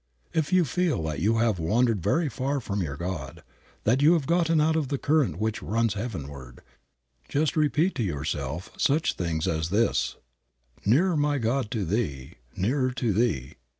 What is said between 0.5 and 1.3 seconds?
you feel that